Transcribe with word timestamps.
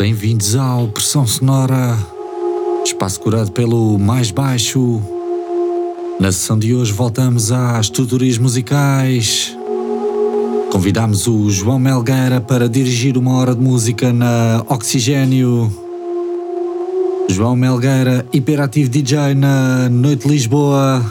Bem-vindos 0.00 0.56
ao 0.56 0.88
Pressão 0.88 1.26
Sonora, 1.26 1.94
espaço 2.82 3.20
curado 3.20 3.52
pelo 3.52 3.98
mais 3.98 4.30
baixo. 4.30 4.98
Na 6.18 6.32
sessão 6.32 6.58
de 6.58 6.74
hoje 6.74 6.90
voltamos 6.90 7.52
às 7.52 7.90
tutorias 7.90 8.38
musicais. 8.38 9.54
Convidamos 10.72 11.26
o 11.26 11.50
João 11.50 11.78
Melgueira 11.78 12.40
para 12.40 12.66
dirigir 12.66 13.18
uma 13.18 13.34
hora 13.34 13.54
de 13.54 13.60
música 13.60 14.10
na 14.10 14.64
Oxigênio. 14.70 15.70
João 17.28 17.54
Melgueira, 17.54 18.24
hiperativo 18.32 18.88
DJ 18.88 19.34
na 19.34 19.90
Noite 19.90 20.26
Lisboa. 20.26 21.04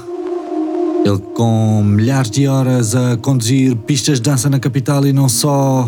Ele 1.06 1.20
com 1.36 1.84
milhares 1.84 2.32
de 2.32 2.48
horas 2.48 2.96
a 2.96 3.16
conduzir 3.18 3.76
pistas 3.76 4.20
de 4.20 4.28
dança 4.28 4.50
na 4.50 4.60
capital 4.60 5.06
e 5.06 5.14
não 5.14 5.30
só. 5.30 5.88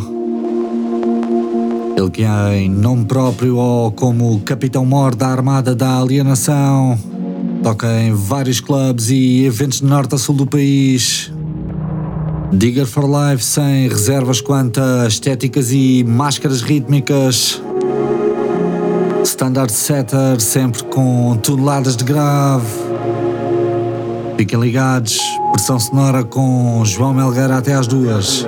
Ele 2.02 2.10
que 2.10 2.24
em 2.24 2.68
nome 2.68 3.06
próprio 3.06 3.58
ou 3.58 3.92
como 3.92 4.40
Capitão 4.40 4.84
Mor 4.84 5.14
da 5.14 5.28
Armada 5.28 5.76
da 5.76 6.00
Alienação. 6.00 6.98
Toca 7.62 7.88
em 8.02 8.12
vários 8.12 8.60
clubes 8.60 9.12
e 9.12 9.46
eventos 9.46 9.82
de 9.82 9.86
norte 9.86 10.16
a 10.16 10.18
sul 10.18 10.34
do 10.34 10.48
país. 10.48 11.32
Digger 12.52 12.88
for 12.88 13.06
Life 13.06 13.46
sem 13.46 13.88
reservas 13.88 14.42
quanto 14.42 14.82
a 14.82 15.08
estéticas 15.08 15.72
e 15.72 16.04
máscaras 16.04 16.62
rítmicas. 16.64 17.62
Standard 19.24 19.72
Setter 19.72 20.40
sempre 20.40 20.84
com 20.86 21.38
toneladas 21.44 21.96
de 21.96 22.04
grave. 22.04 22.66
Fiquem 24.38 24.60
ligados, 24.60 25.20
pressão 25.54 25.80
sonora 25.80 26.24
com 26.24 26.84
João 26.84 27.14
Melgueira 27.14 27.58
até 27.58 27.76
às 27.76 27.86
duas. 27.86 28.44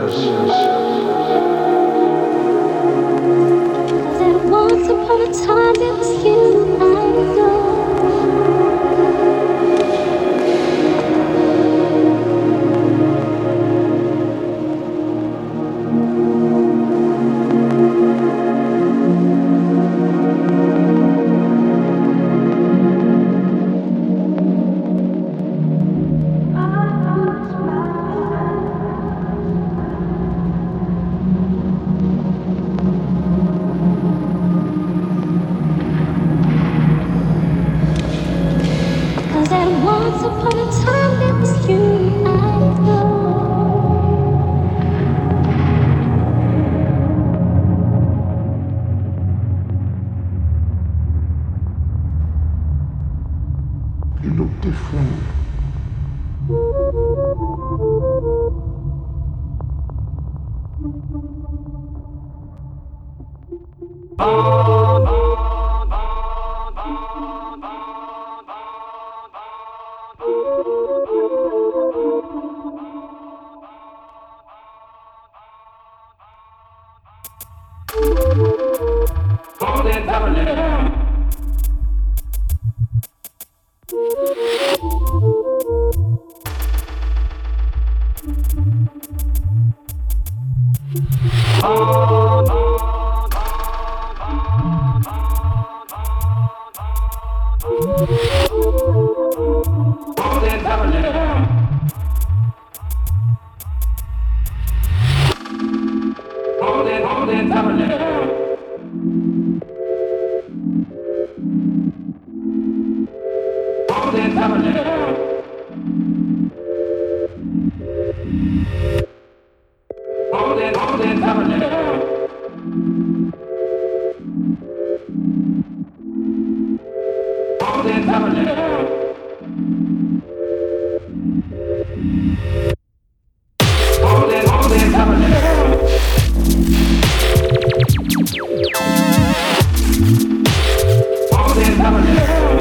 All 141.36 141.54
that 141.56 142.53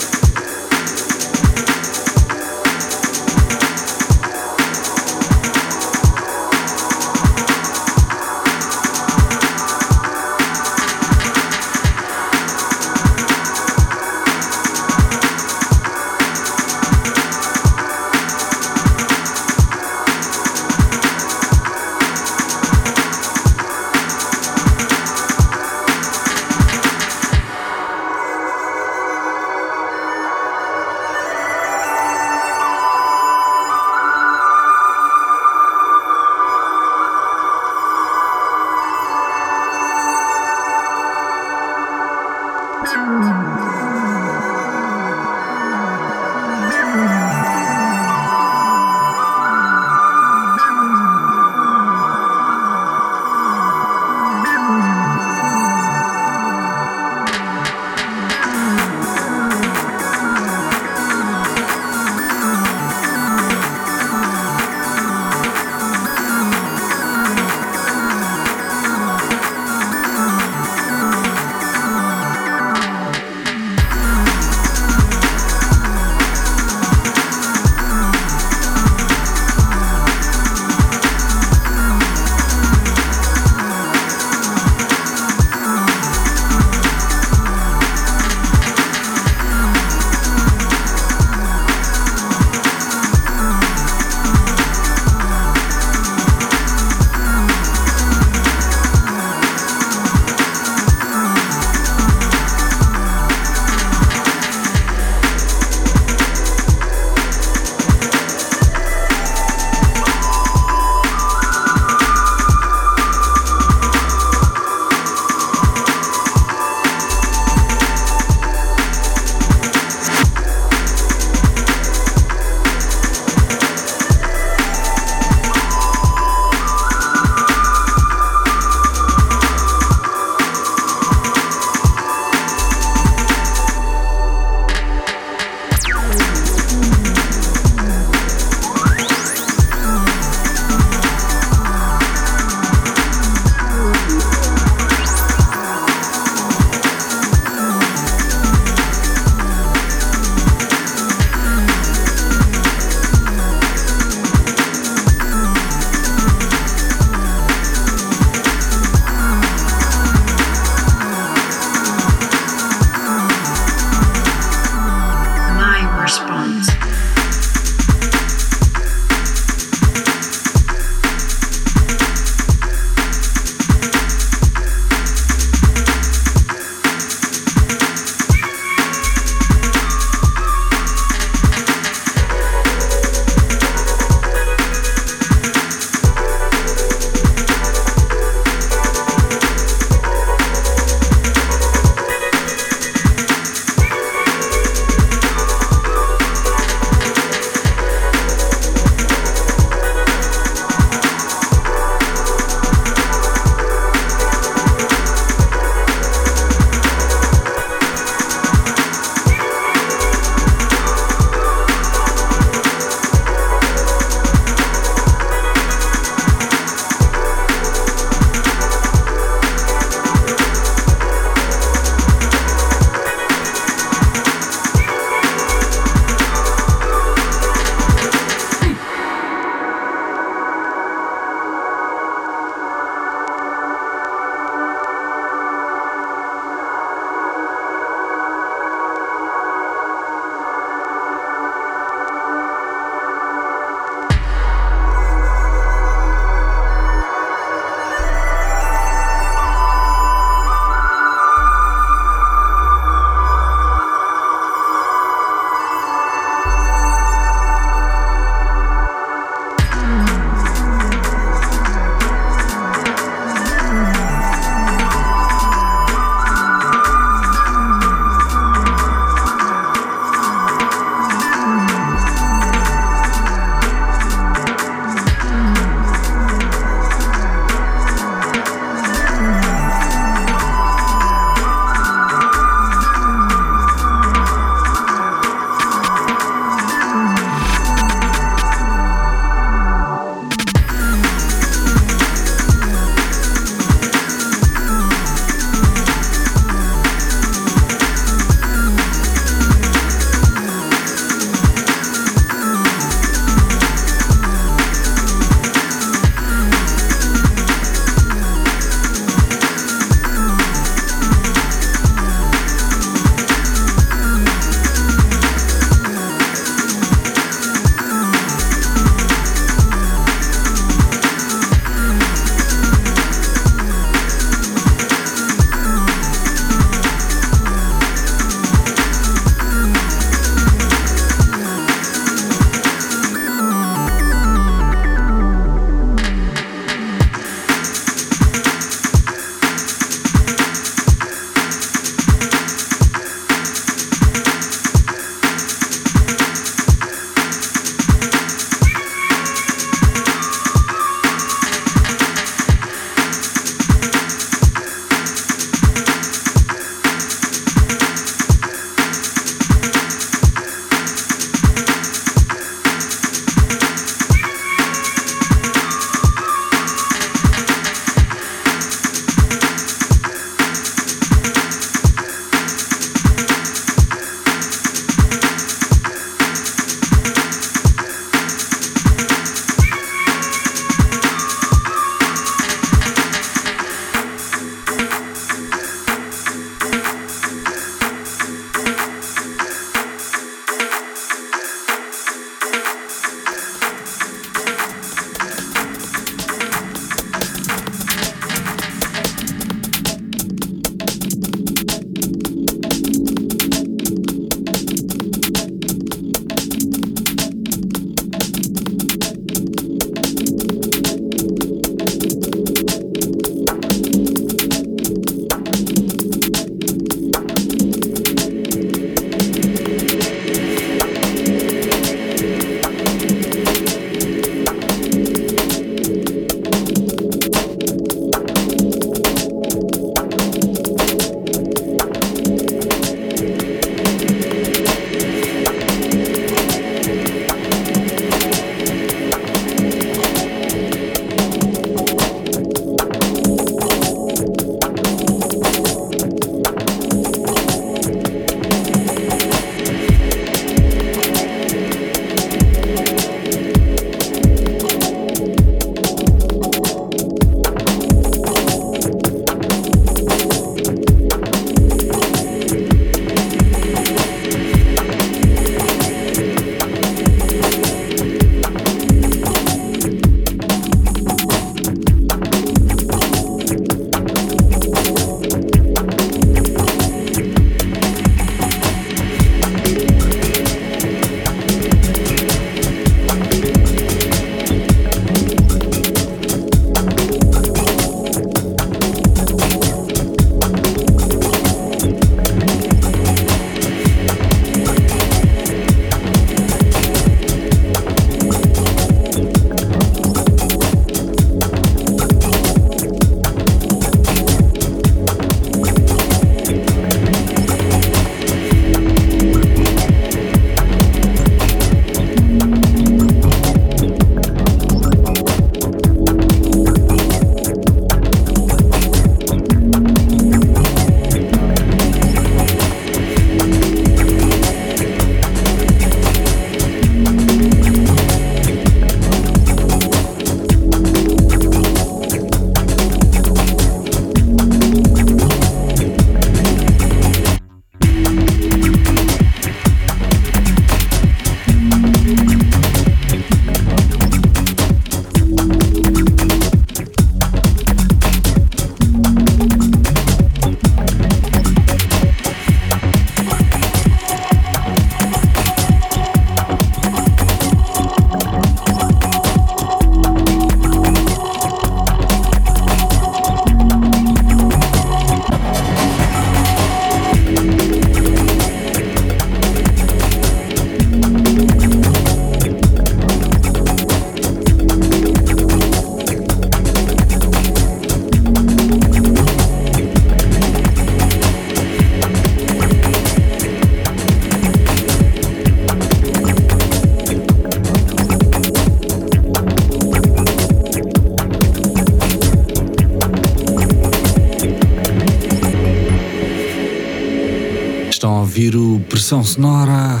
o 599.06 599.08
Pressão 599.08 599.22
Sonora. 599.22 600.00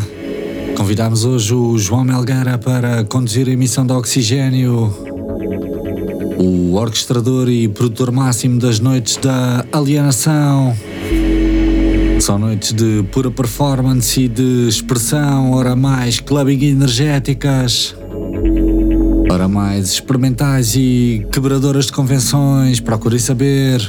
Convidámos 0.76 1.24
hoje 1.24 1.54
o 1.54 1.78
João 1.78 2.02
Melgueira 2.02 2.58
para 2.58 3.04
conduzir 3.04 3.48
a 3.48 3.52
emissão 3.52 3.86
de 3.86 3.92
Oxigênio, 3.92 4.92
o 6.36 6.74
orquestrador 6.74 7.48
e 7.48 7.68
produtor 7.68 8.10
máximo 8.10 8.58
das 8.58 8.80
noites 8.80 9.16
da 9.16 9.64
alienação. 9.70 10.76
São 12.18 12.36
noites 12.36 12.72
de 12.72 13.04
pura 13.12 13.30
performance 13.30 14.22
e 14.22 14.26
de 14.26 14.66
expressão, 14.66 15.52
ora 15.52 15.76
mais 15.76 16.18
clubbing 16.18 16.64
energéticas, 16.64 17.94
ora 19.30 19.46
mais 19.46 19.90
experimentais 19.90 20.74
e 20.74 21.24
quebradoras 21.30 21.86
de 21.86 21.92
convenções. 21.92 22.80
Procurem 22.80 23.20
saber. 23.20 23.88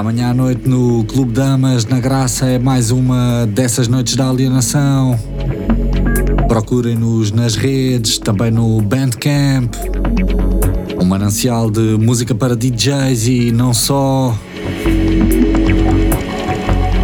Amanhã 0.00 0.30
à 0.30 0.34
noite 0.34 0.66
no 0.66 1.04
Clube 1.04 1.32
Damas, 1.32 1.84
na 1.84 2.00
Graça, 2.00 2.46
é 2.46 2.58
mais 2.58 2.90
uma 2.90 3.46
dessas 3.46 3.86
noites 3.86 4.16
da 4.16 4.30
alienação. 4.30 5.14
Procurem-nos 6.48 7.30
nas 7.30 7.54
redes, 7.54 8.16
também 8.16 8.50
no 8.50 8.80
Bandcamp. 8.80 9.74
Um 10.98 11.04
manancial 11.04 11.70
de 11.70 11.98
música 11.98 12.34
para 12.34 12.56
DJs 12.56 13.26
e 13.26 13.52
não 13.52 13.74
só. 13.74 14.34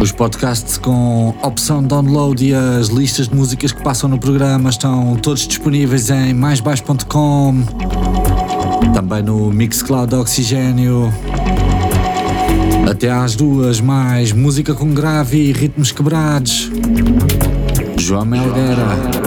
Os 0.01 0.11
podcasts 0.11 0.79
com 0.79 1.35
opção 1.43 1.83
download 1.83 2.43
e 2.43 2.55
as 2.55 2.87
listas 2.87 3.27
de 3.27 3.35
músicas 3.35 3.71
que 3.71 3.83
passam 3.83 4.09
no 4.09 4.17
programa 4.17 4.71
estão 4.71 5.15
todos 5.17 5.47
disponíveis 5.47 6.09
em 6.09 6.33
maisbaixo.com, 6.33 7.63
também 8.91 9.21
no 9.21 9.51
Mixcloud 9.51 10.15
Oxigênio. 10.15 11.13
Até 12.89 13.11
às 13.11 13.35
duas, 13.35 13.81
mais 13.81 14.31
música 14.31 14.73
com 14.73 14.93
grave 14.93 15.37
e 15.37 15.51
ritmos 15.51 15.91
quebrados. 15.91 16.71
João 17.97 18.23
Melgueira. 18.23 19.26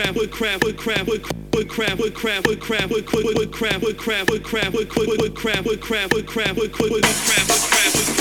crap 0.00 0.14
wood 0.14 0.30
crap 0.30 0.62
wood 0.62 0.76
crap 0.76 1.06
wood 1.08 1.26
wood 1.52 1.68
crap 1.68 1.98
wood 1.98 2.14
crap 2.14 2.46
wood 2.46 2.60
crap 2.60 2.88
wood 2.88 3.04
wood 3.12 3.50
crap 3.52 3.82
wood 3.82 3.98
crap 3.98 4.30
wood 4.30 4.44
crap 4.44 4.72
wood 4.72 4.88
crap 4.88 5.18
wood 5.18 5.34
crap 5.34 5.64
wood 5.64 5.80
crap 5.80 6.12
wood 6.12 6.26
crap 6.26 6.56
wood 6.56 6.56
crap 6.56 6.56
wood 6.56 6.72
crap 6.72 6.90
wood 6.92 7.02
crap 7.02 8.17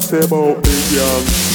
say 0.00 0.18
about 0.18 0.64
me, 0.64 0.96
young? 0.96 1.45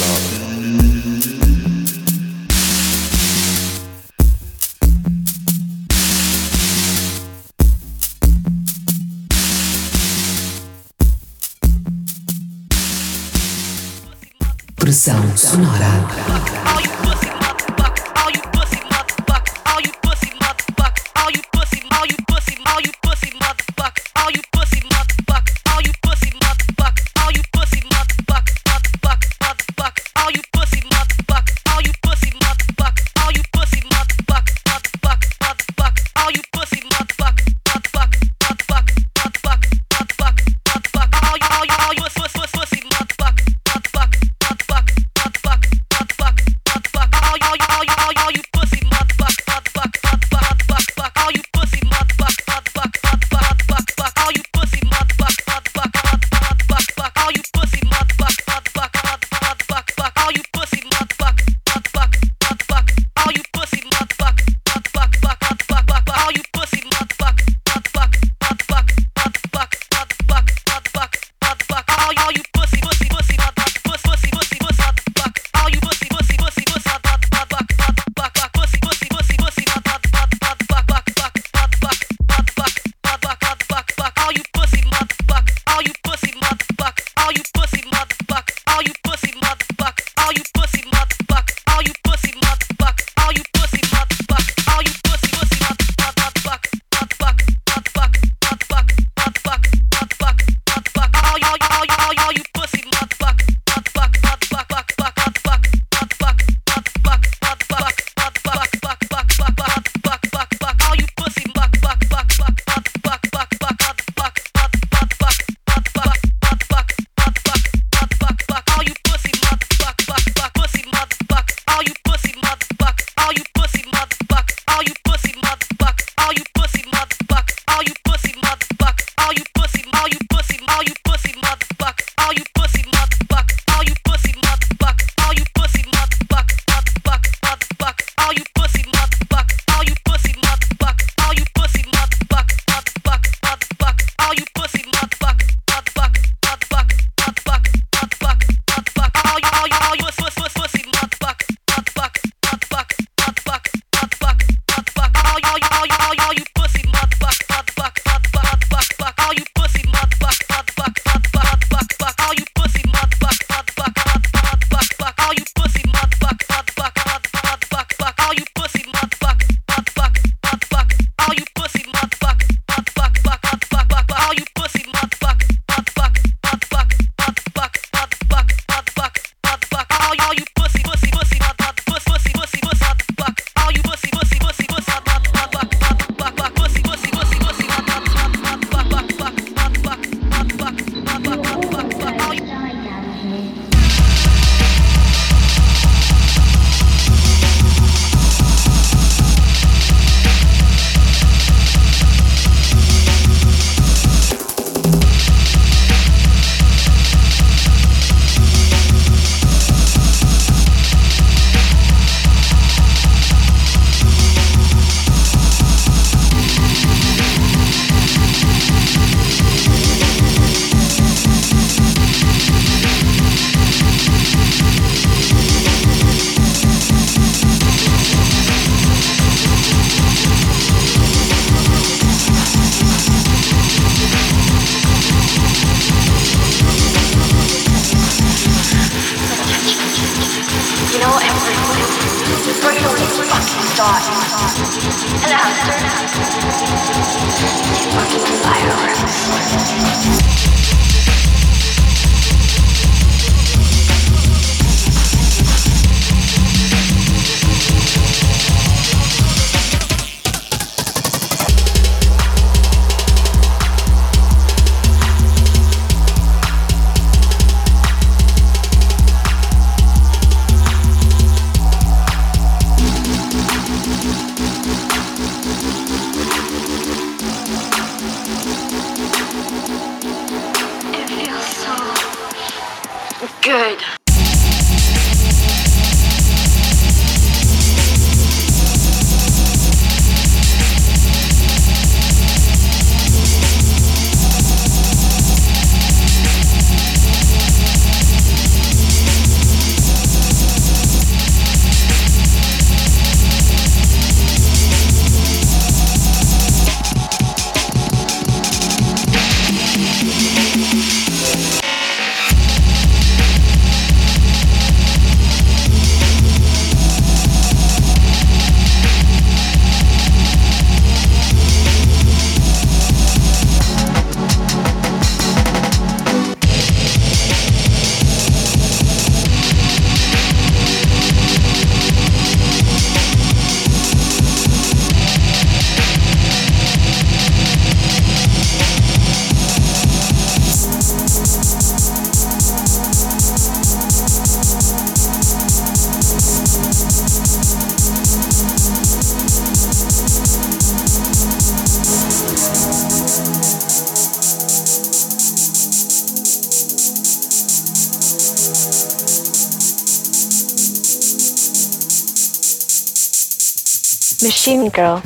Machine 364.31 364.69
Girl. 364.69 365.03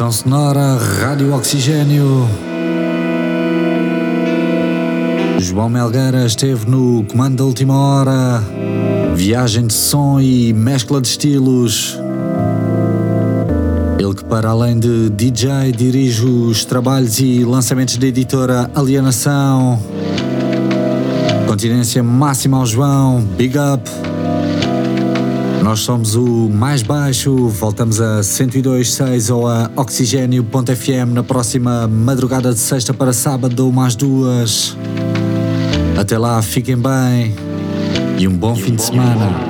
Estação 0.00 0.12
Sonora, 0.12 0.78
Rádio 0.98 1.34
Oxigênio. 1.34 2.26
João 5.38 5.68
Melgueira 5.68 6.24
esteve 6.24 6.64
no 6.64 7.04
comando 7.04 7.36
da 7.36 7.44
última 7.44 7.76
hora. 7.78 8.42
Viagem 9.14 9.66
de 9.66 9.74
som 9.74 10.18
e 10.18 10.54
mescla 10.54 11.02
de 11.02 11.08
estilos. 11.08 11.98
Ele 13.98 14.14
que, 14.14 14.24
para 14.24 14.48
além 14.48 14.78
de 14.78 15.10
DJ, 15.10 15.70
dirige 15.76 16.24
os 16.24 16.64
trabalhos 16.64 17.20
e 17.20 17.44
lançamentos 17.44 17.98
da 17.98 18.06
editora 18.06 18.70
Alienação. 18.74 19.78
Continência 21.46 22.02
máxima 22.02 22.56
ao 22.56 22.64
João, 22.64 23.20
big 23.36 23.58
up. 23.58 24.09
Nós 25.70 25.82
somos 25.82 26.16
o 26.16 26.48
mais 26.48 26.82
baixo, 26.82 27.46
voltamos 27.46 28.00
a 28.00 28.22
102.6 28.22 29.32
ou 29.32 29.46
a 29.46 29.70
oxigênio.fm 29.76 31.12
na 31.12 31.22
próxima 31.22 31.86
madrugada 31.86 32.52
de 32.52 32.58
sexta 32.58 32.92
para 32.92 33.12
sábado, 33.12 33.68
umas 33.68 33.94
duas. 33.94 34.76
Até 35.96 36.18
lá, 36.18 36.42
fiquem 36.42 36.76
bem 36.76 37.36
e 38.18 38.26
um 38.26 38.36
bom 38.36 38.56
fim 38.56 38.74
de 38.74 38.82
semana. 38.82 39.49